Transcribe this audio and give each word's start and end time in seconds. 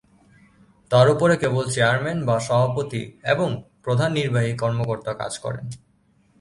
তার 0.91 1.07
উপরে 1.09 1.33
কেবল 1.37 1.65
চেয়ারম্যান 1.69 2.19
বা 2.25 2.35
সভাপতি 2.39 3.01
এবং 3.23 3.49
প্রধান 3.83 4.09
নির্বাহী 4.13 4.53
কর্মকর্তা 4.57 5.11
কাজ 5.13 5.33
করেন। 5.39 5.65